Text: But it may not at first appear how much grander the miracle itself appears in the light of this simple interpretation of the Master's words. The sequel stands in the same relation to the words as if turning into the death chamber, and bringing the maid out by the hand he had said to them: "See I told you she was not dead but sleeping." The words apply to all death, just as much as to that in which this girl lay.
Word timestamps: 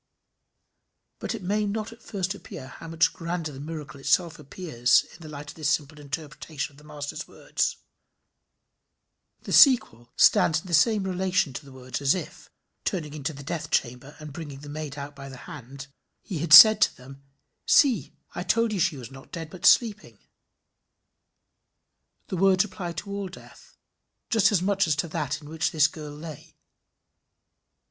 But 1.19 1.35
it 1.35 1.43
may 1.43 1.67
not 1.67 1.93
at 1.93 2.01
first 2.01 2.33
appear 2.33 2.65
how 2.69 2.87
much 2.87 3.13
grander 3.13 3.51
the 3.51 3.59
miracle 3.59 3.99
itself 3.99 4.39
appears 4.39 5.03
in 5.13 5.17
the 5.21 5.29
light 5.29 5.51
of 5.51 5.55
this 5.55 5.69
simple 5.69 5.99
interpretation 5.99 6.73
of 6.73 6.77
the 6.79 6.83
Master's 6.83 7.27
words. 7.27 7.77
The 9.41 9.53
sequel 9.53 10.11
stands 10.17 10.59
in 10.61 10.65
the 10.65 10.73
same 10.73 11.03
relation 11.03 11.53
to 11.53 11.63
the 11.63 11.71
words 11.71 12.01
as 12.01 12.15
if 12.15 12.49
turning 12.83 13.13
into 13.13 13.31
the 13.31 13.43
death 13.43 13.69
chamber, 13.69 14.15
and 14.19 14.33
bringing 14.33 14.61
the 14.61 14.69
maid 14.69 14.97
out 14.97 15.15
by 15.15 15.29
the 15.29 15.37
hand 15.45 15.85
he 16.23 16.39
had 16.39 16.51
said 16.51 16.81
to 16.81 16.97
them: 16.97 17.21
"See 17.67 18.17
I 18.33 18.41
told 18.41 18.73
you 18.73 18.79
she 18.79 18.97
was 18.97 19.11
not 19.11 19.31
dead 19.31 19.51
but 19.51 19.67
sleeping." 19.67 20.17
The 22.29 22.37
words 22.37 22.63
apply 22.65 22.93
to 22.93 23.11
all 23.11 23.27
death, 23.27 23.77
just 24.31 24.51
as 24.51 24.63
much 24.63 24.87
as 24.87 24.95
to 24.95 25.07
that 25.09 25.41
in 25.43 25.47
which 25.47 25.69
this 25.69 25.87
girl 25.87 26.11
lay. 26.15 26.55